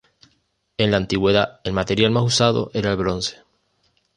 [0.79, 3.37] En la antigüedad el material más usado era el bronce.